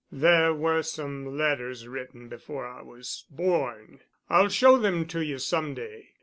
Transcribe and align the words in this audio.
"There 0.11 0.51
were 0.51 0.81
some 0.81 1.37
letters 1.37 1.87
written 1.87 2.27
before 2.27 2.65
I 2.65 2.81
was 2.81 3.25
born. 3.29 3.99
I'll 4.31 4.49
show 4.49 4.77
them 4.79 5.05
to 5.09 5.23
you 5.23 5.37
some 5.37 5.75
day. 5.75 6.13